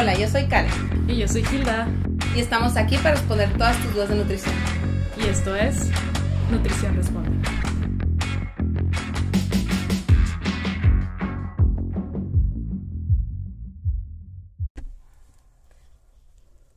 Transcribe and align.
Hola, 0.00 0.14
yo 0.14 0.26
soy 0.26 0.48
Karen. 0.48 1.04
Y 1.08 1.18
yo 1.18 1.28
soy 1.28 1.42
Hilda. 1.42 1.86
Y 2.34 2.40
estamos 2.40 2.74
aquí 2.78 2.96
para 2.96 3.16
responder 3.16 3.52
todas 3.58 3.76
tus 3.82 3.92
dudas 3.92 4.08
de 4.08 4.14
nutrición. 4.14 4.54
Y 5.18 5.28
esto 5.28 5.54
es 5.54 5.90
Nutrición 6.50 6.96
Responde. 6.96 7.46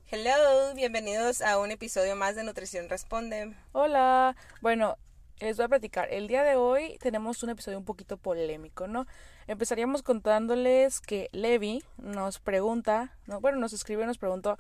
Hello, 0.08 0.76
bienvenidos 0.76 1.42
a 1.42 1.60
un 1.60 1.72
episodio 1.72 2.18
más 2.18 2.36
de 2.36 2.44
Nutrición 2.44 2.90
Responde. 2.90 3.54
Hola. 3.72 4.36
Bueno, 4.60 4.98
les 5.44 5.58
voy 5.58 5.66
a 5.66 5.70
platicar. 5.70 6.08
El 6.12 6.28
día 6.28 6.44
de 6.44 6.56
hoy 6.56 6.98
tenemos 7.00 7.44
un 7.44 7.50
episodio 7.50 7.78
un 7.78 7.86
poquito 7.86 8.18
polémico, 8.18 8.88
¿no? 8.88 9.06
Empezaríamos 9.48 10.02
contándoles 10.02 11.00
que 11.02 11.30
Levi 11.32 11.84
nos 11.98 12.40
pregunta, 12.40 13.16
no, 13.28 13.40
bueno, 13.42 13.58
nos 13.58 13.74
escribe 13.74 14.04
y 14.04 14.08
nos 14.08 14.18
preguntó, 14.18 14.58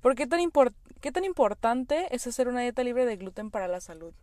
¿por 0.00 0.14
qué 0.14 0.26
tan, 0.26 0.40
qué 1.00 1.12
tan 1.12 1.24
importante 1.24 2.14
es 2.14 2.26
hacer 2.26 2.48
una 2.48 2.60
dieta 2.60 2.84
libre 2.84 3.04
de 3.04 3.16
gluten 3.16 3.50
para 3.50 3.68
la 3.68 3.80
salud? 3.80 4.14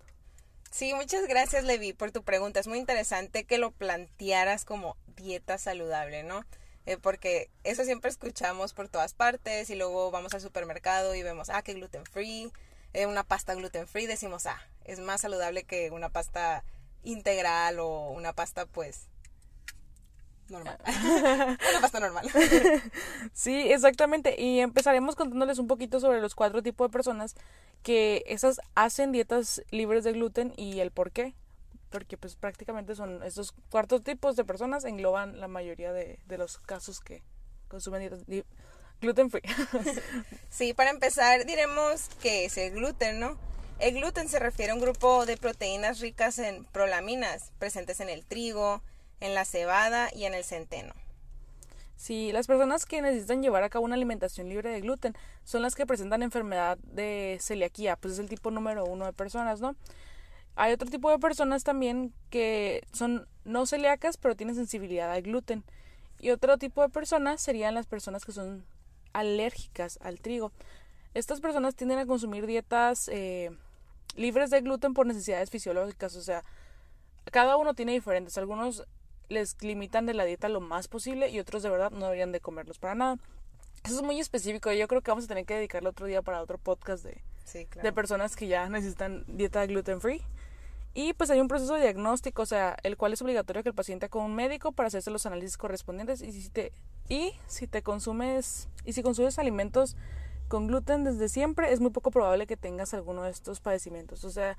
Sí, 0.72 0.94
muchas 0.94 1.28
gracias 1.28 1.64
Levi 1.64 1.94
por 1.94 2.12
tu 2.12 2.24
pregunta. 2.24 2.60
Es 2.60 2.68
muy 2.68 2.78
interesante 2.78 3.44
que 3.44 3.58
lo 3.58 3.72
plantearas 3.72 4.66
como 4.66 4.98
dieta 5.16 5.58
saludable, 5.58 6.24
¿no? 6.24 6.46
Eh, 6.86 6.98
porque 6.98 7.50
eso 7.64 7.84
siempre 7.84 8.10
escuchamos 8.10 8.74
por 8.74 8.88
todas 8.88 9.14
partes 9.14 9.70
y 9.70 9.76
luego 9.76 10.12
vamos 10.12 10.34
al 10.34 10.42
supermercado 10.42 11.14
y 11.14 11.24
vemos, 11.24 11.50
ah, 11.50 11.62
que 11.62 11.74
gluten 11.74 12.06
free, 12.06 12.52
eh, 12.94 13.06
una 13.06 13.24
pasta 13.24 13.54
gluten 13.56 13.88
free, 13.88 14.08
decimos, 14.08 14.46
ah, 14.46 14.60
es 14.86 15.00
más 15.00 15.22
saludable 15.22 15.64
que 15.64 15.92
una 15.92 16.10
pasta 16.10 16.64
integral 17.04 17.80
o 17.80 18.10
una 18.12 18.34
pasta 18.34 18.66
pues 18.66 19.08
normal. 20.50 20.78
una 21.70 21.82
pasta 21.82 22.00
normal. 22.00 22.30
sí, 23.34 23.72
exactamente. 23.72 24.36
Y 24.42 24.60
empezaremos 24.60 25.16
contándoles 25.16 25.60
un 25.60 25.68
poquito 25.68 26.00
sobre 26.00 26.22
los 26.22 26.36
cuatro 26.36 26.62
tipos 26.64 26.88
de 26.88 26.92
personas 26.92 27.36
que 27.84 28.24
esas 28.28 28.60
hacen 28.76 29.12
dietas 29.12 29.62
libres 29.72 30.04
de 30.04 30.14
gluten 30.14 30.54
y 30.58 30.80
el 30.80 30.92
por 30.92 31.12
qué. 31.12 31.36
Porque 31.90 32.18
pues 32.18 32.36
prácticamente 32.36 32.96
son 32.96 33.24
estos 33.24 33.54
cuatro 33.70 34.00
tipos 34.00 34.36
de 34.36 34.46
personas 34.46 34.86
engloban 34.86 35.40
la 35.40 35.48
mayoría 35.48 35.92
de, 35.92 36.20
de 36.28 36.38
los 36.38 36.60
casos 36.60 37.00
que 37.00 37.24
consumen 37.68 38.02
dietas 38.02 38.26
gluten 39.02 39.30
free. 39.30 39.42
sí, 40.50 40.74
para 40.74 40.90
empezar 40.90 41.46
diremos 41.46 42.10
que 42.22 42.46
es 42.46 42.58
el 42.58 42.72
gluten, 42.72 43.20
¿no? 43.20 43.38
El 43.80 43.96
gluten 43.96 44.28
se 44.28 44.40
refiere 44.40 44.72
a 44.72 44.76
un 44.76 44.82
grupo 44.82 45.26
de 45.26 45.38
proteínas 45.38 46.00
ricas 46.00 46.38
en 46.40 46.66
prolaminas 46.66 47.52
presentes 47.60 48.02
en 48.02 48.10
el 48.10 48.26
trigo, 48.26 48.82
en 49.22 49.34
la 49.34 49.46
cebada 49.46 50.10
y 50.14 50.26
en 50.26 50.34
el 50.34 50.44
centeno. 50.44 50.94
Sí, 51.96 52.32
las 52.32 52.48
personas 52.48 52.86
que 52.86 53.02
necesitan 53.02 53.42
llevar 53.42 53.64
a 53.64 53.70
cabo 53.70 53.84
una 53.84 53.96
alimentación 53.96 54.48
libre 54.48 54.70
de 54.70 54.80
gluten 54.80 55.16
son 55.44 55.62
las 55.62 55.76
que 55.76 55.86
presentan 55.86 56.24
enfermedad 56.24 56.78
de 56.78 57.38
celiaquía, 57.42 57.98
pues 57.98 58.14
es 58.14 58.20
el 58.20 58.30
tipo 58.30 58.52
número 58.52 58.86
uno 58.86 59.06
de 59.06 59.14
personas, 59.14 59.60
¿no? 59.60 59.76
Hay 60.56 60.74
otro 60.74 60.90
tipo 60.90 61.10
de 61.12 61.20
personas 61.20 61.64
también 61.64 62.14
que 62.30 62.86
son 62.94 63.28
no 63.44 63.66
celíacas 63.66 64.18
pero 64.18 64.36
tienen 64.36 64.56
sensibilidad 64.56 65.12
al 65.12 65.24
gluten. 65.24 65.64
Y 66.20 66.32
otro 66.32 66.58
tipo 66.58 66.82
de 66.82 66.90
personas 66.90 67.42
serían 67.42 67.76
las 67.76 67.86
personas 67.86 68.26
que 68.26 68.34
son 68.34 68.66
alérgicas 69.14 70.00
al 70.02 70.20
trigo. 70.20 70.52
Estas 71.14 71.42
personas 71.42 71.76
tienden 71.76 72.00
a 72.00 72.06
consumir 72.06 72.46
dietas 72.46 73.10
eh, 73.10 73.52
libres 74.16 74.50
de 74.50 74.62
gluten 74.62 74.94
por 74.94 75.06
necesidades 75.06 75.50
fisiológicas, 75.50 76.16
o 76.16 76.22
sea, 76.22 76.44
cada 77.32 77.58
uno 77.58 77.74
tiene 77.74 77.94
diferentes. 77.94 78.38
Algunos 78.38 78.86
les 79.30 79.62
limitan 79.62 80.06
de 80.06 80.14
la 80.14 80.26
dieta 80.26 80.50
lo 80.50 80.62
más 80.62 80.88
posible 80.88 81.30
y 81.30 81.40
otros 81.40 81.64
de 81.64 81.70
verdad 81.70 81.92
no 81.92 82.06
deberían 82.06 82.32
de 82.32 82.40
comerlos 82.40 82.80
para 82.80 82.96
nada. 82.96 83.18
Eso 83.84 83.96
es 83.96 84.02
muy 84.02 84.20
específico. 84.20 84.72
Yo 84.72 84.88
creo 84.88 85.02
que 85.02 85.12
vamos 85.12 85.26
a 85.26 85.28
tener 85.28 85.46
que 85.46 85.56
dedicarle 85.56 85.90
otro 85.90 86.06
día 86.08 86.22
para 86.22 86.42
otro 86.42 86.58
podcast 86.58 87.06
de, 87.06 87.22
de 87.82 87.94
personas 87.94 88.36
que 88.36 88.48
ya 88.48 88.68
necesitan 88.70 89.24
dieta 89.28 89.66
gluten 89.66 90.02
free. 90.02 90.22
Y 90.94 91.14
pues 91.14 91.30
hay 91.30 91.40
un 91.40 91.48
proceso 91.48 91.76
de 91.76 91.82
diagnóstico, 91.82 92.42
o 92.42 92.46
sea, 92.46 92.76
el 92.84 92.98
cual 92.98 93.14
es 93.14 93.22
obligatorio 93.22 93.64
que 93.64 93.70
el 93.70 93.76
paciente 93.76 94.10
a 94.12 94.18
un 94.18 94.36
médico 94.36 94.72
para 94.72 94.88
hacerse 94.88 95.12
los 95.12 95.26
análisis 95.26 95.58
correspondientes 95.58 96.22
y 96.22 96.32
si 96.32 96.50
te 96.50 96.72
y 97.08 97.34
si 97.48 97.68
te 97.68 97.82
consumes 97.82 98.68
y 98.86 98.94
si 98.94 99.04
consumes 99.04 99.40
alimentos 99.40 99.96
con 100.48 100.68
gluten 100.68 101.04
desde 101.04 101.30
siempre, 101.30 101.72
es 101.72 101.80
muy 101.80 101.92
poco 101.92 102.12
probable 102.12 102.48
que 102.48 102.58
tengas 102.58 102.94
alguno 102.94 103.24
de 103.24 103.30
estos 103.30 103.60
padecimientos. 103.62 104.24
O 104.24 104.32
sea, 104.32 104.58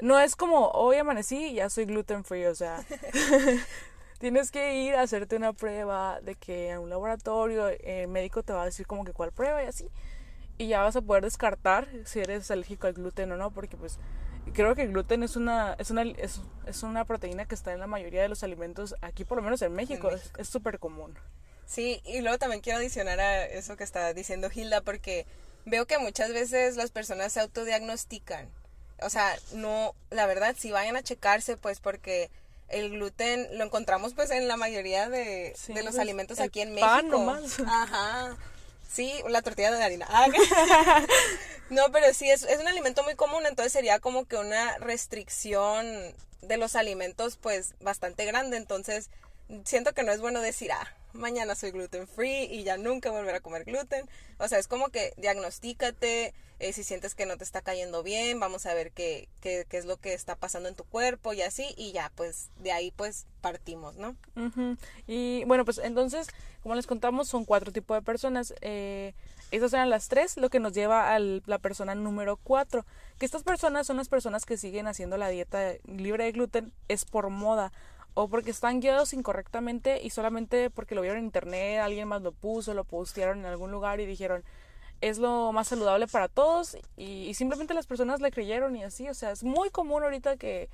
no 0.00 0.18
es 0.18 0.36
como 0.36 0.68
hoy 0.68 0.96
amanecí 0.96 1.46
y 1.48 1.54
ya 1.54 1.68
soy 1.70 1.86
gluten 1.86 2.24
free, 2.24 2.46
o 2.46 2.54
sea, 2.54 2.84
tienes 4.18 4.50
que 4.50 4.82
ir 4.84 4.94
a 4.94 5.02
hacerte 5.02 5.36
una 5.36 5.52
prueba 5.52 6.20
de 6.20 6.36
que 6.36 6.70
en 6.70 6.78
un 6.78 6.90
laboratorio 6.90 7.68
el 7.68 8.08
médico 8.08 8.42
te 8.42 8.52
va 8.52 8.62
a 8.62 8.66
decir 8.66 8.86
como 8.86 9.04
que 9.04 9.12
cuál 9.12 9.32
prueba 9.32 9.62
y 9.62 9.66
así. 9.66 9.88
Y 10.56 10.68
ya 10.68 10.82
vas 10.82 10.96
a 10.96 11.02
poder 11.02 11.24
descartar 11.24 11.88
si 12.04 12.20
eres 12.20 12.50
alérgico 12.50 12.86
al 12.86 12.94
gluten 12.94 13.30
o 13.32 13.36
no, 13.36 13.50
porque 13.50 13.76
pues 13.76 13.98
creo 14.52 14.74
que 14.74 14.82
el 14.82 14.92
gluten 14.92 15.22
es 15.22 15.36
una 15.36 15.74
es 15.78 15.90
una 15.90 16.02
es, 16.02 16.40
es 16.66 16.82
una 16.82 17.04
proteína 17.04 17.46
que 17.46 17.54
está 17.54 17.72
en 17.72 17.80
la 17.80 17.86
mayoría 17.86 18.22
de 18.22 18.28
los 18.28 18.42
alimentos 18.42 18.94
aquí 19.00 19.24
por 19.24 19.38
lo 19.38 19.42
menos 19.42 19.62
en 19.62 19.72
México, 19.72 20.10
es 20.38 20.48
súper 20.48 20.78
común. 20.78 21.14
Sí, 21.66 22.00
y 22.04 22.20
luego 22.22 22.38
también 22.38 22.62
quiero 22.62 22.78
adicionar 22.78 23.20
a 23.20 23.44
eso 23.44 23.76
que 23.76 23.84
está 23.84 24.12
diciendo 24.14 24.48
Hilda 24.52 24.80
porque 24.80 25.26
veo 25.66 25.86
que 25.86 25.98
muchas 25.98 26.32
veces 26.32 26.76
las 26.76 26.90
personas 26.90 27.32
se 27.32 27.40
autodiagnostican 27.40 28.48
o 29.00 29.10
sea, 29.10 29.36
no, 29.52 29.94
la 30.10 30.26
verdad, 30.26 30.56
si 30.58 30.70
vayan 30.70 30.96
a 30.96 31.02
checarse, 31.02 31.56
pues 31.56 31.80
porque 31.80 32.30
el 32.68 32.90
gluten 32.90 33.46
lo 33.56 33.64
encontramos 33.64 34.14
pues 34.14 34.30
en 34.30 34.48
la 34.48 34.56
mayoría 34.56 35.08
de, 35.08 35.54
de 35.68 35.82
los 35.82 35.92
pues, 35.92 35.98
alimentos 35.98 36.40
aquí 36.40 36.60
en 36.60 36.70
México. 36.70 36.88
Pan 36.88 37.08
nomás. 37.08 37.60
Ajá. 37.60 38.36
Sí, 38.88 39.22
la 39.28 39.42
tortilla 39.42 39.70
de 39.70 39.84
harina. 39.84 40.06
Ah, 40.08 40.26
no, 41.70 41.92
pero 41.92 42.12
sí, 42.14 42.30
es, 42.30 42.42
es 42.42 42.58
un 42.58 42.66
alimento 42.68 43.04
muy 43.04 43.14
común, 43.14 43.44
entonces 43.46 43.72
sería 43.72 44.00
como 44.00 44.24
que 44.24 44.36
una 44.36 44.78
restricción 44.78 45.86
de 46.40 46.56
los 46.56 46.74
alimentos 46.74 47.36
pues 47.36 47.74
bastante 47.80 48.24
grande, 48.24 48.56
entonces 48.56 49.10
siento 49.64 49.92
que 49.92 50.02
no 50.02 50.12
es 50.12 50.20
bueno 50.20 50.40
decir, 50.40 50.72
ah, 50.72 50.92
mañana 51.12 51.54
soy 51.54 51.70
gluten 51.70 52.06
free 52.06 52.44
y 52.44 52.64
ya 52.64 52.76
nunca 52.76 53.10
volver 53.10 53.34
a 53.34 53.40
comer 53.40 53.64
gluten. 53.64 54.08
O 54.38 54.48
sea, 54.48 54.58
es 54.58 54.68
como 54.68 54.88
que 54.88 55.12
diagnostícate, 55.16 56.34
eh, 56.60 56.72
si 56.72 56.82
sientes 56.82 57.14
que 57.14 57.26
no 57.26 57.36
te 57.36 57.44
está 57.44 57.62
cayendo 57.62 58.02
bien, 58.02 58.40
vamos 58.40 58.66
a 58.66 58.74
ver 58.74 58.90
qué, 58.92 59.28
qué, 59.40 59.64
qué, 59.68 59.78
es 59.78 59.84
lo 59.84 59.96
que 59.96 60.14
está 60.14 60.34
pasando 60.34 60.68
en 60.68 60.74
tu 60.74 60.84
cuerpo 60.84 61.32
y 61.32 61.42
así, 61.42 61.74
y 61.76 61.92
ya, 61.92 62.10
pues 62.16 62.50
de 62.58 62.72
ahí 62.72 62.90
pues 62.90 63.26
partimos, 63.40 63.96
¿no? 63.96 64.16
Y 65.06 65.44
bueno, 65.44 65.64
pues 65.64 65.78
entonces, 65.78 66.26
como 66.62 66.74
les 66.74 66.86
contamos, 66.86 67.28
son 67.28 67.44
cuatro 67.44 67.72
tipos 67.72 67.96
de 67.96 68.02
personas. 68.02 68.54
Eh, 68.60 69.14
esas 69.50 69.72
eran 69.72 69.88
las 69.88 70.08
tres, 70.08 70.36
lo 70.36 70.50
que 70.50 70.60
nos 70.60 70.72
lleva 70.72 71.14
a 71.14 71.18
la 71.18 71.58
persona 71.58 71.94
número 71.94 72.36
cuatro. 72.36 72.84
Que 73.18 73.24
estas 73.24 73.44
personas 73.44 73.86
son 73.86 73.96
las 73.96 74.08
personas 74.08 74.44
que 74.44 74.58
siguen 74.58 74.86
haciendo 74.86 75.16
la 75.16 75.28
dieta 75.28 75.74
libre 75.84 76.24
de 76.24 76.32
gluten, 76.32 76.72
es 76.88 77.04
por 77.04 77.30
moda 77.30 77.72
o 78.20 78.26
porque 78.26 78.50
están 78.50 78.80
guiados 78.80 79.12
incorrectamente 79.12 80.02
y 80.02 80.10
solamente 80.10 80.70
porque 80.70 80.96
lo 80.96 81.02
vieron 81.02 81.20
en 81.20 81.26
internet, 81.26 81.78
alguien 81.78 82.08
más 82.08 82.20
lo 82.20 82.32
puso, 82.32 82.74
lo 82.74 82.82
postearon 82.82 83.38
en 83.38 83.46
algún 83.46 83.70
lugar 83.70 84.00
y 84.00 84.06
dijeron 84.06 84.42
es 85.00 85.18
lo 85.18 85.52
más 85.52 85.68
saludable 85.68 86.08
para 86.08 86.26
todos 86.26 86.76
y, 86.96 87.32
simplemente 87.34 87.74
las 87.74 87.86
personas 87.86 88.20
le 88.20 88.32
creyeron 88.32 88.74
y 88.74 88.82
así, 88.82 89.08
o 89.08 89.14
sea, 89.14 89.30
es 89.30 89.44
muy 89.44 89.70
común 89.70 90.02
ahorita 90.02 90.36
que 90.36 90.68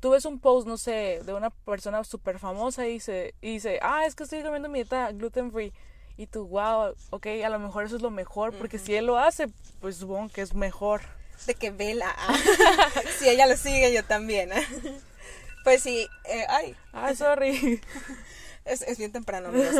tú 0.00 0.12
ves 0.12 0.24
un 0.24 0.40
post, 0.40 0.66
no 0.66 0.78
sé, 0.78 1.20
de 1.26 1.34
una 1.34 1.50
persona 1.50 2.02
súper 2.04 2.38
famosa 2.38 2.86
y 2.86 2.94
dice, 2.94 3.34
y 3.42 3.52
dice, 3.52 3.78
ah, 3.82 4.06
es 4.06 4.14
que 4.14 4.22
estoy 4.22 4.42
comiendo 4.42 4.70
mi 4.70 4.78
dieta 4.78 5.12
gluten 5.12 5.52
free. 5.52 5.74
Y 6.16 6.26
tú, 6.26 6.48
wow, 6.48 6.94
ok, 7.10 7.26
a 7.44 7.50
lo 7.50 7.58
mejor 7.58 7.84
eso 7.84 7.96
es 7.96 8.02
lo 8.02 8.10
mejor, 8.10 8.54
porque 8.54 8.78
si 8.78 8.94
él 8.94 9.04
lo 9.04 9.18
hace, 9.18 9.48
pues 9.80 9.96
supongo 9.96 10.30
que 10.30 10.40
es 10.40 10.54
mejor. 10.54 11.02
De 11.46 11.54
que 11.54 11.70
vela. 11.70 12.16
si 13.18 13.28
ella 13.28 13.46
lo 13.46 13.56
sigue, 13.56 13.92
yo 13.92 14.02
también. 14.04 14.50
Pues 15.68 15.82
sí, 15.82 16.08
eh, 16.24 16.46
ay. 16.48 16.74
Ay, 16.92 17.14
sorry. 17.14 17.82
Es, 18.64 18.82
es 18.82 18.98
bien 18.98 19.12
temprano, 19.12 19.48
amigos. 19.48 19.74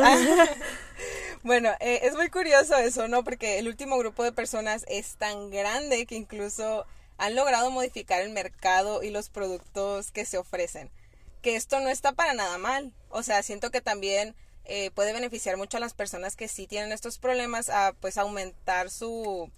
bueno, 1.43 1.69
eh, 1.79 2.01
es 2.03 2.15
muy 2.15 2.29
curioso 2.29 2.75
eso, 2.75 3.07
¿no? 3.07 3.23
Porque 3.23 3.59
el 3.59 3.67
último 3.67 3.97
grupo 3.99 4.23
de 4.23 4.31
personas 4.31 4.83
es 4.87 5.15
tan 5.15 5.51
grande 5.51 6.07
que 6.07 6.15
incluso 6.15 6.85
han 7.17 7.35
logrado 7.35 7.69
modificar 7.69 8.21
el 8.21 8.31
mercado 8.31 9.03
y 9.03 9.11
los 9.11 9.29
productos 9.29 10.11
que 10.11 10.25
se 10.25 10.39
ofrecen. 10.39 10.91
Que 11.43 11.55
esto 11.55 11.79
no 11.79 11.89
está 11.89 12.13
para 12.13 12.33
nada 12.33 12.57
mal. 12.59 12.93
O 13.09 13.21
sea, 13.21 13.43
siento 13.43 13.69
que 13.69 13.81
también 13.81 14.35
eh, 14.65 14.91
puede 14.91 15.13
beneficiar 15.13 15.57
mucho 15.57 15.77
a 15.77 15.81
las 15.81 15.93
personas 15.93 16.35
que 16.35 16.47
sí 16.47 16.67
tienen 16.67 16.91
estos 16.91 17.17
problemas 17.17 17.69
a 17.69 17.93
pues 17.99 18.17
aumentar 18.17 18.91
su, 18.91 19.51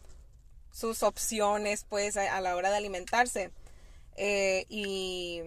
sus 0.71 1.03
opciones 1.03 1.85
pues 1.87 2.15
a, 2.15 2.39
la 2.39 2.55
hora 2.55 2.69
de 2.69 2.77
alimentarse. 2.77 3.51
y 4.17 5.43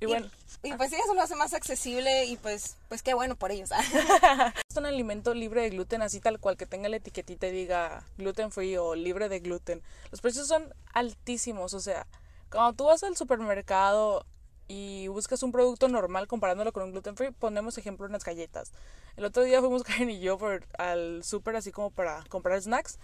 y 0.00 0.06
bueno. 0.06 0.28
Y, 0.62 0.72
pues 0.74 0.90
sí, 0.90 0.96
eso 0.96 1.14
lo 1.14 1.22
hace 1.22 1.36
más 1.36 1.54
accesible 1.54 2.24
y 2.24 2.36
pues, 2.36 2.76
pues 2.88 3.02
qué 3.02 3.14
bueno 3.14 3.36
por 3.36 3.50
ellos. 3.50 3.70
es 4.68 4.76
un 4.76 4.86
alimento 4.86 5.32
libre 5.34 5.62
de 5.62 5.70
gluten, 5.70 6.02
así 6.02 6.20
tal 6.20 6.40
cual, 6.40 6.56
que 6.56 6.66
tenga 6.66 6.88
la 6.88 6.96
etiquetita 6.96 7.46
y 7.46 7.52
diga 7.52 8.04
gluten 8.18 8.50
free 8.50 8.76
o 8.76 8.94
libre 8.94 9.28
de 9.28 9.40
gluten. 9.40 9.82
Los 10.10 10.20
precios 10.20 10.48
son 10.48 10.74
altísimos, 10.92 11.74
o 11.74 11.80
sea, 11.80 12.06
cuando 12.50 12.72
tú 12.72 12.84
vas 12.84 13.02
al 13.02 13.16
supermercado, 13.16 14.24
y 14.68 15.08
buscas 15.08 15.42
un 15.42 15.52
producto 15.52 15.88
normal 15.88 16.26
comparándolo 16.26 16.72
con 16.72 16.82
un 16.82 16.92
gluten 16.92 17.16
free, 17.16 17.30
ponemos 17.30 17.78
ejemplo 17.78 18.06
unas 18.06 18.24
galletas. 18.24 18.72
El 19.16 19.24
otro 19.24 19.44
día 19.44 19.60
fuimos 19.60 19.82
Karen 19.84 20.10
y 20.10 20.20
yo 20.20 20.38
por, 20.38 20.66
al 20.78 21.22
súper 21.22 21.56
así 21.56 21.72
como 21.72 21.90
para 21.90 22.24
comprar 22.28 22.60
snacks 22.60 22.98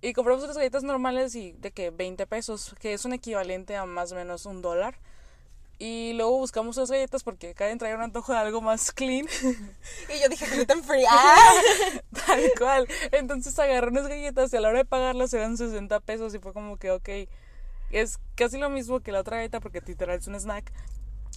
y 0.00 0.12
compramos 0.12 0.44
unas 0.44 0.56
galletas 0.56 0.82
normales 0.82 1.34
y 1.34 1.52
de 1.52 1.70
que 1.70 1.90
20 1.90 2.26
pesos, 2.26 2.74
que 2.80 2.92
es 2.94 3.04
un 3.04 3.12
equivalente 3.12 3.76
a 3.76 3.86
más 3.86 4.12
o 4.12 4.16
menos 4.16 4.46
un 4.46 4.62
dólar. 4.62 4.98
Y 5.78 6.12
luego 6.14 6.38
buscamos 6.38 6.76
unas 6.76 6.90
galletas 6.90 7.22
porque 7.24 7.52
Karen 7.54 7.78
traía 7.78 7.96
un 7.96 8.02
antojo 8.02 8.32
de 8.32 8.38
algo 8.38 8.60
más 8.60 8.92
clean. 8.92 9.26
Y 10.08 10.22
yo 10.22 10.28
dije 10.28 10.46
gluten 10.46 10.82
free. 10.84 11.04
¡Ah! 11.08 11.52
Tal 12.26 12.42
cual. 12.58 12.86
Entonces 13.12 13.58
agarré 13.58 13.88
unas 13.90 14.06
galletas 14.06 14.52
y 14.52 14.56
a 14.56 14.60
la 14.60 14.68
hora 14.68 14.78
de 14.78 14.84
pagarlas 14.84 15.32
eran 15.34 15.56
60 15.56 15.98
pesos 16.00 16.34
y 16.34 16.38
fue 16.38 16.52
como 16.52 16.76
que, 16.76 16.90
ok, 16.90 17.08
es 17.90 18.18
casi 18.34 18.58
lo 18.58 18.70
mismo 18.70 19.00
que 19.00 19.12
la 19.12 19.20
otra 19.20 19.36
galleta 19.38 19.60
porque 19.60 19.80
literal 19.84 20.18
es 20.18 20.26
un 20.26 20.36
snack. 20.38 20.72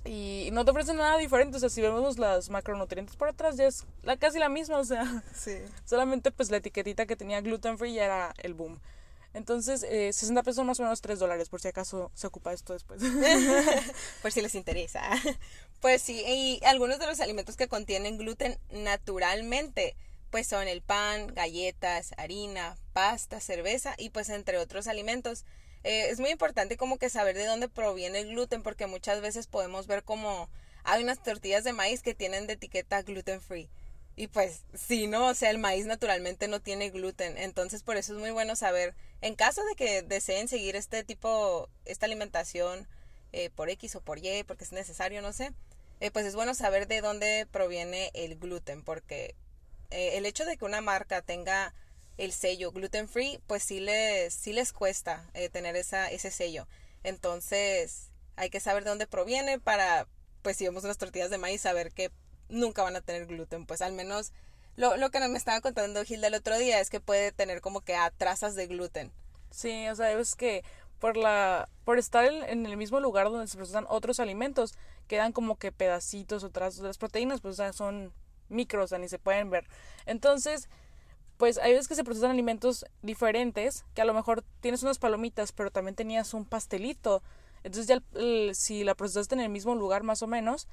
Y 0.05 0.49
no 0.53 0.63
te 0.63 0.71
ofrecen 0.71 0.95
nada 0.97 1.17
diferente, 1.17 1.57
o 1.57 1.59
sea, 1.59 1.69
si 1.69 1.81
vemos 1.81 2.17
las 2.17 2.49
macronutrientes 2.49 3.15
por 3.15 3.27
atrás 3.29 3.57
ya 3.57 3.65
es 3.65 3.85
la, 4.03 4.15
casi 4.15 4.39
la 4.39 4.47
misma, 4.47 4.77
o 4.77 4.85
sea, 4.85 5.23
Sí. 5.33 5.57
solamente 5.83 6.31
pues 6.31 6.49
la 6.51 6.57
etiquetita 6.57 7.05
que 7.07 7.15
tenía 7.17 7.41
gluten 7.41 7.77
free 7.77 7.95
ya 7.95 8.05
era 8.05 8.33
el 8.37 8.53
boom. 8.53 8.79
Entonces, 9.37 9.83
eh, 9.83 10.11
60 10.11 10.41
pesos 10.41 10.65
más 10.65 10.79
o 10.79 10.83
menos 10.83 10.99
3 10.99 11.19
dólares, 11.19 11.47
por 11.47 11.61
si 11.61 11.67
acaso 11.67 12.11
se 12.15 12.25
ocupa 12.25 12.53
esto 12.53 12.73
después. 12.73 12.99
por 14.23 14.31
si 14.31 14.41
les 14.41 14.55
interesa. 14.55 15.01
Pues 15.79 16.01
sí, 16.01 16.23
y 16.25 16.59
algunos 16.65 16.97
de 16.97 17.05
los 17.05 17.19
alimentos 17.19 17.55
que 17.55 17.67
contienen 17.67 18.17
gluten 18.17 18.57
naturalmente, 18.71 19.95
pues 20.31 20.47
son 20.47 20.67
el 20.67 20.81
pan, 20.81 21.27
galletas, 21.27 22.15
harina, 22.17 22.75
pasta, 22.93 23.39
cerveza 23.39 23.93
y 23.95 24.09
pues 24.09 24.29
entre 24.29 24.57
otros 24.57 24.87
alimentos. 24.87 25.45
Eh, 25.83 26.09
es 26.09 26.19
muy 26.19 26.31
importante 26.31 26.77
como 26.77 26.97
que 26.97 27.11
saber 27.11 27.37
de 27.37 27.45
dónde 27.45 27.69
proviene 27.69 28.21
el 28.21 28.29
gluten 28.29 28.63
porque 28.63 28.87
muchas 28.87 29.21
veces 29.21 29.45
podemos 29.45 29.85
ver 29.85 30.03
como 30.03 30.49
hay 30.83 31.03
unas 31.03 31.21
tortillas 31.21 31.63
de 31.63 31.73
maíz 31.73 32.01
que 32.01 32.15
tienen 32.15 32.47
de 32.47 32.53
etiqueta 32.53 33.03
gluten 33.03 33.39
free. 33.39 33.69
Y 34.17 34.27
pues 34.27 34.63
sí, 34.73 35.05
¿no? 35.07 35.27
O 35.27 35.33
sea, 35.35 35.51
el 35.51 35.59
maíz 35.59 35.85
naturalmente 35.85 36.47
no 36.47 36.59
tiene 36.59 36.89
gluten. 36.89 37.37
Entonces 37.37 37.83
por 37.83 37.97
eso 37.97 38.13
es 38.13 38.19
muy 38.19 38.31
bueno 38.31 38.55
saber, 38.55 38.95
en 39.21 39.35
caso 39.35 39.63
de 39.63 39.75
que 39.75 40.01
deseen 40.01 40.47
seguir 40.47 40.75
este 40.75 41.03
tipo, 41.03 41.69
esta 41.85 42.07
alimentación 42.07 42.87
eh, 43.31 43.51
por 43.51 43.69
X 43.69 43.95
o 43.95 44.01
por 44.01 44.17
Y, 44.17 44.43
porque 44.43 44.63
es 44.63 44.71
necesario, 44.71 45.21
no 45.21 45.33
sé, 45.33 45.53
eh, 45.99 46.09
pues 46.09 46.25
es 46.25 46.35
bueno 46.35 46.55
saber 46.55 46.87
de 46.87 47.01
dónde 47.01 47.47
proviene 47.51 48.09
el 48.15 48.37
gluten, 48.37 48.83
porque 48.83 49.35
eh, 49.91 50.17
el 50.17 50.25
hecho 50.25 50.45
de 50.45 50.57
que 50.57 50.65
una 50.65 50.81
marca 50.81 51.21
tenga 51.21 51.75
el 52.17 52.33
sello 52.33 52.71
gluten 52.71 53.07
free, 53.07 53.39
pues 53.45 53.61
sí 53.61 53.79
les, 53.79 54.33
sí 54.33 54.51
les 54.51 54.73
cuesta 54.73 55.29
eh, 55.35 55.49
tener 55.49 55.75
esa, 55.75 56.09
ese 56.09 56.31
sello. 56.31 56.67
Entonces 57.03 58.09
hay 58.35 58.49
que 58.49 58.59
saber 58.59 58.83
de 58.83 58.89
dónde 58.89 59.05
proviene 59.05 59.59
para, 59.59 60.07
pues 60.41 60.57
si 60.57 60.65
vemos 60.65 60.83
unas 60.83 60.97
tortillas 60.97 61.29
de 61.29 61.37
maíz, 61.37 61.61
saber 61.61 61.91
que 61.91 62.11
nunca 62.49 62.83
van 62.83 62.95
a 62.95 63.01
tener 63.01 63.25
gluten, 63.27 63.65
pues 63.65 63.81
al 63.81 63.93
menos 63.93 64.31
lo, 64.75 64.95
lo 64.97 65.09
que 65.09 65.19
me 65.19 65.37
estaba 65.37 65.59
contando 65.61 66.03
Gilda 66.03 66.27
el 66.27 66.35
otro 66.35 66.57
día 66.57 66.79
es 66.79 66.89
que 66.89 66.99
puede 66.99 67.31
tener 67.31 67.61
como 67.61 67.81
que 67.81 67.95
a 67.95 68.11
trazas 68.11 68.55
de 68.55 68.67
gluten. 68.67 69.11
Sí, 69.49 69.87
o 69.87 69.95
sea, 69.95 70.11
es 70.11 70.35
que 70.35 70.63
por 70.99 71.17
la 71.17 71.69
por 71.83 71.97
estar 71.99 72.25
en, 72.25 72.65
el 72.65 72.77
mismo 72.77 72.99
lugar 72.99 73.29
donde 73.29 73.47
se 73.47 73.57
procesan 73.57 73.85
otros 73.89 74.19
alimentos, 74.19 74.75
quedan 75.07 75.31
como 75.31 75.57
que 75.57 75.71
pedacitos 75.71 76.43
o 76.43 76.49
trazos 76.49 76.81
de 76.81 76.87
las 76.87 76.97
proteínas, 76.97 77.41
pues 77.41 77.59
o 77.59 77.73
son 77.73 78.13
micros, 78.49 78.91
o 78.91 78.97
ni 78.97 79.07
se 79.07 79.19
pueden 79.19 79.49
ver. 79.49 79.67
Entonces, 80.05 80.69
pues 81.37 81.57
hay 81.59 81.71
veces 81.73 81.87
que 81.87 81.95
se 81.95 82.03
procesan 82.03 82.31
alimentos 82.31 82.85
diferentes, 83.01 83.85
que 83.93 84.01
a 84.01 84.05
lo 84.05 84.13
mejor 84.13 84.43
tienes 84.59 84.83
unas 84.83 84.99
palomitas, 84.99 85.51
pero 85.51 85.71
también 85.71 85.95
tenías 85.95 86.33
un 86.33 86.45
pastelito. 86.45 87.23
Entonces 87.63 87.87
ya 87.87 88.03
el- 88.19 88.55
si 88.55 88.83
la 88.83 88.95
procesaste 88.95 89.35
en 89.35 89.41
el 89.41 89.49
mismo 89.49 89.75
lugar 89.75 90.03
más 90.03 90.21
o 90.23 90.27
menos, 90.27 90.67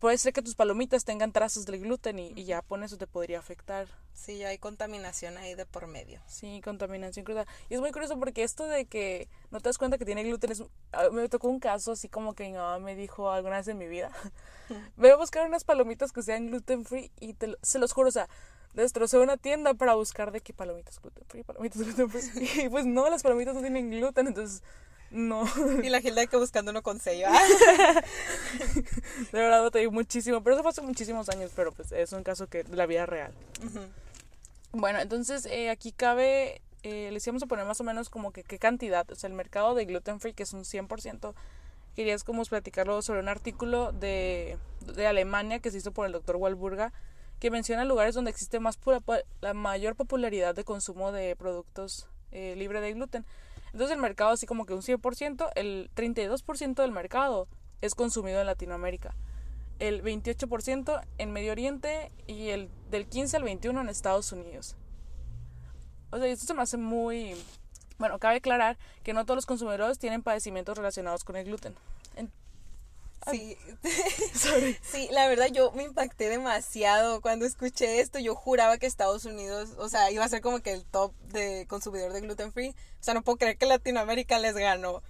puede 0.00 0.18
ser 0.18 0.32
que 0.32 0.42
tus 0.42 0.56
palomitas 0.56 1.04
tengan 1.04 1.30
trazas 1.30 1.66
del 1.66 1.78
gluten 1.78 2.18
y, 2.18 2.32
y 2.34 2.44
ya 2.44 2.62
por 2.62 2.82
eso 2.82 2.96
te 2.96 3.06
podría 3.06 3.38
afectar. 3.38 3.86
Sí, 4.14 4.42
hay 4.44 4.58
contaminación 4.58 5.38
ahí 5.38 5.54
de 5.54 5.66
por 5.66 5.86
medio. 5.86 6.20
Sí, 6.26 6.60
contaminación 6.64 7.24
cruda. 7.24 7.46
Y 7.68 7.74
es 7.74 7.80
muy 7.80 7.92
curioso 7.92 8.18
porque 8.18 8.42
esto 8.42 8.66
de 8.66 8.86
que 8.86 9.28
no 9.50 9.60
te 9.60 9.68
das 9.68 9.78
cuenta 9.78 9.98
que 9.98 10.04
tiene 10.04 10.24
gluten 10.24 10.50
es... 10.50 10.64
Me 11.12 11.28
tocó 11.28 11.48
un 11.48 11.60
caso 11.60 11.92
así 11.92 12.08
como 12.08 12.34
que 12.34 12.44
mi 12.44 12.52
mamá 12.52 12.78
me 12.80 12.96
dijo 12.96 13.30
alguna 13.30 13.58
vez 13.58 13.68
en 13.68 13.78
mi 13.78 13.86
vida. 13.86 14.10
Voy 14.96 15.10
a 15.10 15.16
buscar 15.16 15.46
unas 15.46 15.64
palomitas 15.64 16.12
que 16.12 16.22
sean 16.22 16.48
gluten 16.48 16.84
free 16.84 17.12
y 17.20 17.34
te 17.34 17.56
se 17.62 17.78
los 17.78 17.92
juro, 17.92 18.08
o 18.08 18.12
sea, 18.12 18.28
destrocé 18.74 19.18
una 19.18 19.36
tienda 19.36 19.74
para 19.74 19.94
buscar 19.94 20.32
de 20.32 20.40
qué 20.40 20.52
palomitas 20.52 21.00
gluten 21.00 21.24
free, 21.26 21.42
palomitas 21.42 21.82
gluten 21.82 22.10
free. 22.10 22.48
Y 22.64 22.68
pues 22.68 22.86
no, 22.86 23.08
las 23.10 23.22
palomitas 23.22 23.54
no 23.54 23.60
tienen 23.60 23.90
gluten, 23.90 24.28
entonces 24.28 24.62
no. 25.10 25.44
Y 25.82 25.88
la 25.88 26.00
Gilda 26.00 26.26
que 26.26 26.36
buscando 26.36 26.70
uno 26.70 26.82
con 26.82 27.00
sello. 27.00 27.26
¿ah? 27.28 27.40
De 29.32 29.38
verdad 29.38 29.62
batallé 29.62 29.88
muchísimo, 29.88 30.42
pero 30.42 30.54
eso 30.56 30.62
fue 30.62 30.70
hace 30.70 30.82
muchísimos 30.82 31.28
años, 31.28 31.52
pero 31.54 31.72
pues 31.72 31.92
es 31.92 32.12
un 32.12 32.22
caso 32.22 32.46
que 32.46 32.62
de 32.64 32.76
la 32.76 32.86
vida 32.86 33.06
real. 33.06 33.32
Bueno, 34.72 35.00
entonces 35.00 35.46
eh, 35.46 35.70
aquí 35.70 35.92
cabe, 35.92 36.60
eh, 36.82 37.10
les 37.12 37.26
íbamos 37.26 37.42
a 37.42 37.46
poner 37.46 37.66
más 37.66 37.80
o 37.80 37.84
menos 37.84 38.08
como 38.08 38.30
que 38.32 38.44
qué 38.44 38.58
cantidad, 38.58 39.10
o 39.10 39.14
sea, 39.14 39.28
el 39.28 39.34
mercado 39.34 39.74
de 39.74 39.84
gluten 39.84 40.20
free, 40.20 40.32
que 40.32 40.44
es 40.44 40.52
un 40.52 40.62
100%, 40.64 41.34
querías 41.96 42.22
como 42.22 42.44
platicarlo 42.44 43.02
sobre 43.02 43.20
un 43.20 43.28
artículo 43.28 43.90
de, 43.92 44.58
de 44.94 45.06
Alemania 45.06 45.58
que 45.58 45.70
se 45.72 45.78
hizo 45.78 45.90
por 45.90 46.06
el 46.06 46.12
doctor 46.12 46.36
Walburga, 46.36 46.92
que 47.40 47.50
menciona 47.50 47.84
lugares 47.84 48.14
donde 48.14 48.30
existe 48.30 48.60
más 48.60 48.76
pura- 48.76 49.00
la 49.40 49.54
mayor 49.54 49.96
popularidad 49.96 50.54
de 50.54 50.62
consumo 50.62 51.10
de 51.10 51.34
productos 51.36 52.06
eh, 52.32 52.54
libre 52.56 52.80
de 52.80 52.92
gluten. 52.92 53.24
Entonces 53.72 53.90
el 53.90 54.02
mercado 54.02 54.30
así 54.30 54.46
como 54.46 54.66
que 54.66 54.74
un 54.74 54.82
100%, 54.82 55.50
el 55.54 55.90
32% 55.94 56.74
del 56.74 56.92
mercado 56.92 57.48
es 57.80 57.94
consumido 57.94 58.40
en 58.40 58.46
Latinoamérica 58.46 59.14
el 59.80 60.04
28% 60.04 61.00
en 61.18 61.32
Medio 61.32 61.52
Oriente 61.52 62.12
y 62.26 62.50
el 62.50 62.70
del 62.90 63.06
15 63.06 63.38
al 63.38 63.42
21 63.42 63.80
en 63.80 63.88
Estados 63.88 64.30
Unidos. 64.30 64.76
O 66.10 66.18
sea, 66.18 66.26
esto 66.26 66.46
se 66.46 66.54
me 66.54 66.62
hace 66.62 66.76
muy... 66.76 67.34
Bueno, 67.98 68.18
cabe 68.18 68.36
aclarar 68.36 68.78
que 69.02 69.12
no 69.12 69.24
todos 69.24 69.36
los 69.36 69.46
consumidores 69.46 69.98
tienen 69.98 70.22
padecimientos 70.22 70.76
relacionados 70.76 71.24
con 71.24 71.36
el 71.36 71.44
gluten. 71.44 71.74
En- 73.26 73.32
Sí. 73.32 73.56
Sorry. 74.34 74.76
Sí, 74.82 75.08
la 75.12 75.28
verdad 75.28 75.48
yo 75.52 75.72
me 75.72 75.82
impacté 75.84 76.28
demasiado 76.28 77.20
cuando 77.20 77.44
escuché 77.46 78.00
esto. 78.00 78.18
Yo 78.18 78.34
juraba 78.34 78.78
que 78.78 78.86
Estados 78.86 79.24
Unidos, 79.24 79.70
o 79.78 79.88
sea, 79.88 80.10
iba 80.10 80.24
a 80.24 80.28
ser 80.28 80.40
como 80.40 80.60
que 80.60 80.72
el 80.72 80.84
top 80.84 81.12
de 81.32 81.66
consumidor 81.68 82.12
de 82.12 82.20
gluten 82.22 82.52
free. 82.52 82.70
O 82.70 83.02
sea, 83.02 83.14
no 83.14 83.22
puedo 83.22 83.38
creer 83.38 83.56
que 83.58 83.66
Latinoamérica 83.66 84.38
les 84.38 84.54
ganó. 84.54 85.02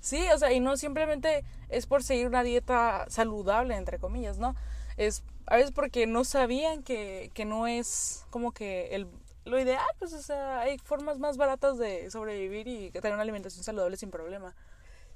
Sí, 0.00 0.24
o 0.32 0.38
sea, 0.38 0.52
y 0.52 0.60
no 0.60 0.76
simplemente 0.76 1.44
es 1.68 1.86
por 1.86 2.04
seguir 2.04 2.26
una 2.28 2.42
dieta 2.44 3.06
saludable, 3.08 3.74
entre 3.76 3.98
comillas, 3.98 4.38
¿no? 4.38 4.54
Es 4.96 5.24
a 5.46 5.56
veces 5.56 5.72
porque 5.72 6.06
no 6.06 6.24
sabían 6.24 6.82
que, 6.82 7.30
que 7.34 7.44
no 7.44 7.66
es 7.66 8.24
como 8.30 8.52
que 8.52 8.94
el, 8.94 9.08
lo 9.44 9.58
ideal, 9.60 9.84
pues, 9.98 10.12
o 10.12 10.22
sea, 10.22 10.60
hay 10.60 10.78
formas 10.78 11.18
más 11.18 11.36
baratas 11.36 11.78
de 11.78 12.10
sobrevivir 12.10 12.68
y 12.68 12.90
tener 12.92 13.12
una 13.14 13.22
alimentación 13.22 13.64
saludable 13.64 13.96
sin 13.96 14.10
problema. 14.10 14.54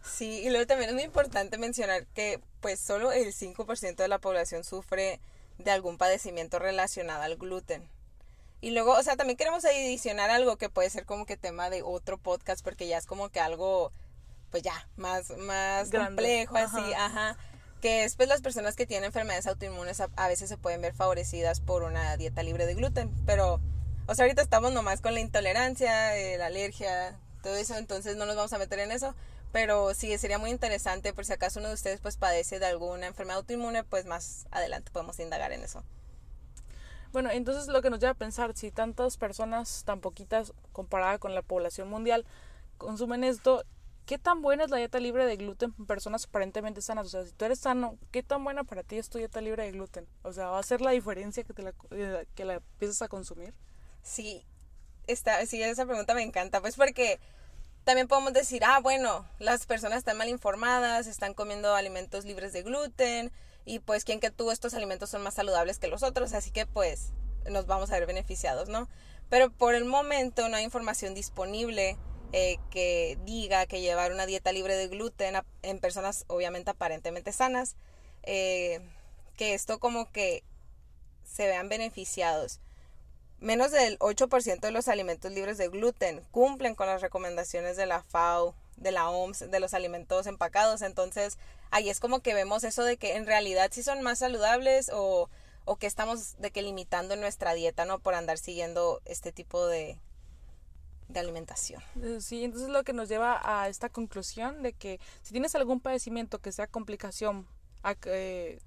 Sí, 0.02 0.40
y 0.40 0.50
luego 0.50 0.66
también 0.66 0.90
es 0.90 0.94
muy 0.94 1.04
importante 1.04 1.58
mencionar 1.58 2.06
que 2.08 2.40
pues 2.60 2.80
solo 2.80 3.12
el 3.12 3.32
5% 3.34 3.96
de 3.96 4.08
la 4.08 4.18
población 4.18 4.64
sufre 4.64 5.20
de 5.58 5.70
algún 5.70 5.98
padecimiento 5.98 6.58
relacionado 6.58 7.22
al 7.22 7.36
gluten. 7.36 7.88
Y 8.62 8.70
luego, 8.70 8.92
o 8.92 9.02
sea, 9.02 9.16
también 9.16 9.36
queremos 9.36 9.64
adicionar 9.64 10.30
algo 10.30 10.56
que 10.56 10.68
puede 10.68 10.90
ser 10.90 11.06
como 11.06 11.24
que 11.24 11.36
tema 11.36 11.70
de 11.70 11.82
otro 11.82 12.18
podcast 12.18 12.62
porque 12.62 12.86
ya 12.86 12.98
es 12.98 13.06
como 13.06 13.30
que 13.30 13.40
algo 13.40 13.92
pues 14.50 14.62
ya 14.62 14.88
más 14.96 15.30
más 15.38 15.90
Grande. 15.90 16.08
complejo 16.08 16.56
así, 16.56 16.92
ajá. 16.94 17.36
que 17.80 18.04
es 18.04 18.16
pues 18.16 18.28
las 18.28 18.42
personas 18.42 18.74
que 18.76 18.84
tienen 18.84 19.04
enfermedades 19.04 19.46
autoinmunes 19.46 20.00
a, 20.00 20.08
a 20.16 20.28
veces 20.28 20.48
se 20.48 20.58
pueden 20.58 20.80
ver 20.80 20.92
favorecidas 20.92 21.60
por 21.60 21.84
una 21.84 22.16
dieta 22.16 22.42
libre 22.42 22.66
de 22.66 22.74
gluten, 22.74 23.14
pero 23.26 23.60
o 24.10 24.14
sea, 24.16 24.24
ahorita 24.24 24.42
estamos 24.42 24.72
nomás 24.72 25.00
con 25.00 25.14
la 25.14 25.20
intolerancia, 25.20 26.16
eh, 26.16 26.36
la 26.36 26.46
alergia, 26.46 27.16
todo 27.44 27.54
eso, 27.54 27.76
entonces 27.76 28.16
no 28.16 28.26
nos 28.26 28.34
vamos 28.34 28.52
a 28.52 28.58
meter 28.58 28.80
en 28.80 28.90
eso. 28.90 29.14
Pero 29.52 29.94
sí, 29.94 30.16
sería 30.18 30.38
muy 30.38 30.50
interesante 30.50 31.12
por 31.12 31.24
si 31.24 31.32
acaso 31.32 31.58
uno 31.58 31.68
de 31.68 31.74
ustedes 31.74 32.00
pues 32.00 32.16
padece 32.16 32.58
de 32.58 32.66
alguna 32.66 33.06
enfermedad 33.06 33.38
autoinmune, 33.38 33.82
pues 33.84 34.06
más 34.06 34.46
adelante 34.50 34.92
podemos 34.92 35.18
indagar 35.18 35.52
en 35.52 35.62
eso. 35.62 35.82
Bueno, 37.12 37.30
entonces 37.30 37.66
lo 37.66 37.82
que 37.82 37.90
nos 37.90 37.98
lleva 37.98 38.12
a 38.12 38.14
pensar, 38.14 38.56
si 38.56 38.70
tantas 38.70 39.16
personas, 39.16 39.82
tan 39.84 40.00
poquitas 40.00 40.52
comparada 40.72 41.18
con 41.18 41.34
la 41.34 41.42
población 41.42 41.88
mundial, 41.88 42.24
consumen 42.78 43.24
esto, 43.24 43.64
¿qué 44.06 44.16
tan 44.16 44.42
buena 44.42 44.64
es 44.64 44.70
la 44.70 44.76
dieta 44.76 45.00
libre 45.00 45.26
de 45.26 45.36
gluten 45.36 45.74
en 45.76 45.86
personas 45.86 46.26
aparentemente 46.26 46.82
sanas? 46.82 47.06
O 47.06 47.08
sea, 47.08 47.24
si 47.24 47.32
tú 47.32 47.44
eres 47.44 47.58
sano, 47.58 47.98
¿qué 48.12 48.22
tan 48.22 48.44
buena 48.44 48.62
para 48.62 48.84
ti 48.84 48.96
es 48.98 49.08
tu 49.08 49.18
dieta 49.18 49.40
libre 49.40 49.64
de 49.64 49.72
gluten? 49.72 50.06
O 50.22 50.32
sea, 50.32 50.50
¿va 50.50 50.60
a 50.60 50.62
ser 50.62 50.80
la 50.80 50.92
diferencia 50.92 51.42
que, 51.42 51.52
te 51.52 51.62
la, 51.62 51.74
eh, 51.90 52.26
que 52.36 52.44
la 52.44 52.54
empieces 52.54 53.02
a 53.02 53.08
consumir? 53.08 53.54
Sí, 54.02 54.46
está, 55.08 55.44
sí, 55.46 55.60
esa 55.60 55.86
pregunta 55.86 56.14
me 56.14 56.22
encanta, 56.22 56.60
pues 56.60 56.76
porque 56.76 57.18
también 57.84 58.08
podemos 58.08 58.32
decir, 58.32 58.62
ah, 58.64 58.80
bueno, 58.80 59.26
las 59.38 59.66
personas 59.66 59.98
están 59.98 60.16
mal 60.16 60.28
informadas, 60.28 61.06
están 61.06 61.34
comiendo 61.34 61.74
alimentos 61.74 62.24
libres 62.24 62.52
de 62.52 62.62
gluten 62.62 63.32
y 63.64 63.78
pues 63.78 64.04
quien 64.04 64.20
que 64.20 64.30
tuvo 64.30 64.52
estos 64.52 64.74
alimentos 64.74 65.10
son 65.10 65.22
más 65.22 65.34
saludables 65.34 65.78
que 65.78 65.88
los 65.88 66.02
otros, 66.02 66.32
así 66.32 66.50
que 66.50 66.66
pues 66.66 67.12
nos 67.48 67.66
vamos 67.66 67.90
a 67.90 67.94
ver 67.94 68.06
beneficiados, 68.06 68.68
¿no? 68.68 68.88
Pero 69.28 69.50
por 69.50 69.74
el 69.74 69.84
momento 69.84 70.48
no 70.48 70.56
hay 70.56 70.64
información 70.64 71.14
disponible 71.14 71.96
eh, 72.32 72.58
que 72.70 73.18
diga 73.24 73.66
que 73.66 73.80
llevar 73.80 74.12
una 74.12 74.26
dieta 74.26 74.52
libre 74.52 74.76
de 74.76 74.88
gluten 74.88 75.34
en 75.62 75.78
personas 75.78 76.24
obviamente 76.28 76.70
aparentemente 76.70 77.32
sanas, 77.32 77.76
eh, 78.22 78.80
que 79.36 79.54
esto 79.54 79.78
como 79.80 80.10
que 80.12 80.44
se 81.24 81.46
vean 81.46 81.68
beneficiados. 81.68 82.60
Menos 83.40 83.70
del 83.70 83.98
8% 84.00 84.60
de 84.60 84.70
los 84.70 84.88
alimentos 84.88 85.32
libres 85.32 85.56
de 85.56 85.68
gluten 85.68 86.22
cumplen 86.30 86.74
con 86.74 86.86
las 86.86 87.00
recomendaciones 87.00 87.76
de 87.76 87.86
la 87.86 88.02
FAO, 88.02 88.54
de 88.76 88.92
la 88.92 89.08
OMS, 89.08 89.50
de 89.50 89.60
los 89.60 89.72
alimentos 89.72 90.26
empacados. 90.26 90.82
Entonces, 90.82 91.38
ahí 91.70 91.88
es 91.88 92.00
como 92.00 92.20
que 92.20 92.34
vemos 92.34 92.64
eso 92.64 92.84
de 92.84 92.98
que 92.98 93.16
en 93.16 93.26
realidad 93.26 93.70
sí 93.72 93.82
son 93.82 94.02
más 94.02 94.18
saludables 94.18 94.90
o, 94.92 95.30
o 95.64 95.76
que 95.76 95.86
estamos 95.86 96.38
de 96.38 96.50
que 96.50 96.62
limitando 96.62 97.16
nuestra 97.16 97.54
dieta, 97.54 97.86
¿no? 97.86 97.98
Por 97.98 98.14
andar 98.14 98.36
siguiendo 98.36 99.00
este 99.06 99.32
tipo 99.32 99.66
de, 99.66 99.98
de 101.08 101.20
alimentación. 101.20 101.82
Eh, 102.02 102.18
sí, 102.20 102.44
entonces 102.44 102.68
lo 102.68 102.84
que 102.84 102.92
nos 102.92 103.08
lleva 103.08 103.40
a 103.42 103.68
esta 103.68 103.88
conclusión 103.88 104.62
de 104.62 104.72
que 104.72 105.00
si 105.22 105.32
tienes 105.32 105.54
algún 105.54 105.80
padecimiento 105.80 106.40
que 106.40 106.52
sea 106.52 106.66
complicación 106.66 107.46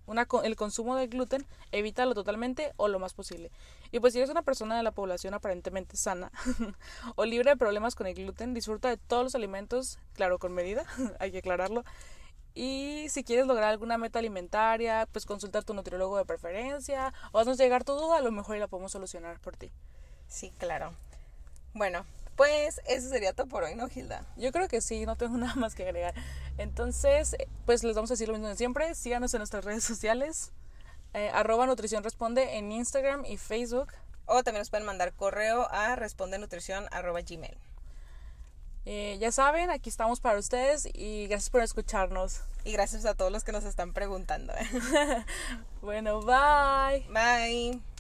una, 0.06 0.28
el 0.44 0.56
consumo 0.56 0.96
de 0.96 1.08
gluten, 1.08 1.46
evítalo 1.72 2.14
totalmente 2.14 2.74
o 2.78 2.88
lo 2.88 3.00
más 3.00 3.14
posible. 3.14 3.52
Y 3.92 4.00
pues 4.00 4.14
si 4.14 4.20
eres 4.20 4.30
una 4.30 4.42
persona 4.42 4.76
de 4.76 4.84
la 4.84 4.92
población 4.92 5.34
aparentemente 5.34 5.98
sana 5.98 6.32
o 7.16 7.26
libre 7.26 7.52
de 7.52 7.58
problemas 7.58 7.96
con 7.96 8.08
el 8.08 8.16
gluten, 8.16 8.54
disfruta 8.54 8.90
de 8.90 8.98
todos 8.98 9.24
los 9.24 9.36
alimentos, 9.36 10.00
claro, 10.14 10.40
con 10.40 10.54
medida, 10.54 10.86
hay 11.20 11.32
que 11.32 11.40
aclararlo. 11.40 11.84
Y 12.56 13.08
si 13.10 13.24
quieres 13.24 13.48
lograr 13.48 13.70
alguna 13.70 13.98
meta 13.98 14.20
alimentaria, 14.20 15.08
pues 15.12 15.26
consulta 15.26 15.60
a 15.60 15.62
tu 15.64 15.74
nutriólogo 15.74 16.18
de 16.18 16.26
preferencia 16.26 17.14
o 17.32 17.40
haznos 17.40 17.58
llegar 17.58 17.84
tu 17.84 17.94
duda, 17.94 18.18
a 18.18 18.22
lo 18.22 18.32
mejor 18.32 18.56
y 18.56 18.60
la 18.60 18.68
podemos 18.68 18.92
solucionar 18.92 19.40
por 19.40 19.58
ti. 19.58 19.72
Sí, 20.28 20.52
claro. 20.60 20.94
Bueno, 21.74 22.06
pues 22.36 22.82
eso 22.86 23.10
sería 23.10 23.34
todo 23.34 23.48
por 23.48 23.64
hoy, 23.64 23.76
¿no, 23.76 23.88
Gilda? 23.88 24.26
Yo 24.38 24.52
creo 24.52 24.68
que 24.68 24.82
sí, 24.82 25.06
no 25.06 25.16
tengo 25.16 25.38
nada 25.38 25.56
más 25.56 25.76
que 25.76 25.84
agregar. 25.84 26.14
Entonces, 26.58 27.36
pues 27.66 27.84
les 27.84 27.96
vamos 27.96 28.12
a 28.12 28.14
decir 28.14 28.28
lo 28.28 28.34
mismo 28.34 28.48
de 28.48 28.56
siempre. 28.56 28.96
Síganos 28.96 29.34
en 29.34 29.40
nuestras 29.40 29.66
redes 29.66 29.84
sociales. 29.84 30.52
Eh, 31.14 31.30
arroba 31.34 31.66
Nutrición 31.66 32.04
Responde 32.04 32.58
en 32.58 32.72
Instagram 32.72 33.26
y 33.26 33.38
Facebook. 33.38 33.94
O 34.26 34.44
también 34.44 34.62
nos 34.62 34.70
pueden 34.70 34.86
mandar 34.86 35.14
correo 35.14 35.68
a 35.72 35.96
respondenutrición 35.96 36.88
arroba 36.92 37.22
gmail. 37.22 37.58
Eh, 38.86 39.18
ya 39.20 39.32
saben, 39.32 39.70
aquí 39.70 39.90
estamos 39.90 40.20
para 40.20 40.38
ustedes 40.38 40.88
y 40.94 41.28
gracias 41.28 41.50
por 41.50 41.62
escucharnos. 41.62 42.42
Y 42.66 42.74
gracias 42.74 43.06
a 43.06 43.14
todos 43.14 43.32
los 43.32 43.44
que 43.44 43.52
nos 43.52 43.64
están 43.64 43.94
preguntando. 43.94 44.54
bueno, 45.82 46.22
bye. 46.22 47.06
Bye. 47.10 47.93